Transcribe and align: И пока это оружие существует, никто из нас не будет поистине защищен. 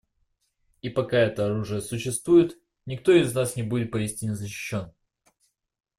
И 0.81 0.89
пока 0.89 1.19
это 1.19 1.45
оружие 1.45 1.79
существует, 1.79 2.57
никто 2.87 3.11
из 3.11 3.35
нас 3.35 3.55
не 3.55 3.61
будет 3.61 3.91
поистине 3.91 4.33
защищен. 4.33 4.91